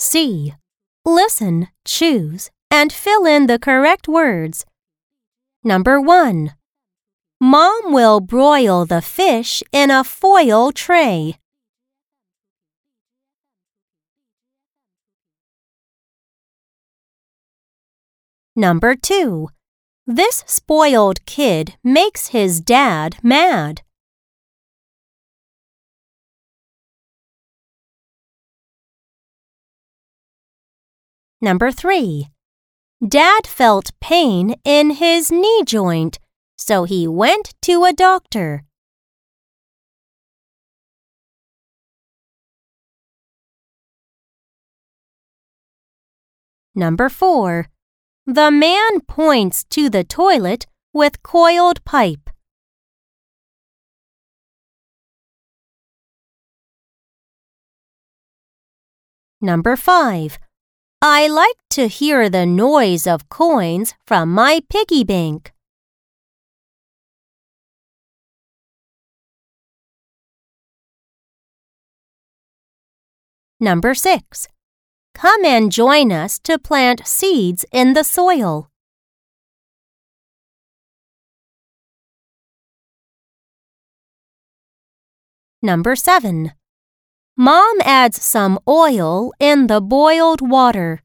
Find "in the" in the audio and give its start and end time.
3.26-3.58, 77.72-78.04, 89.38-89.80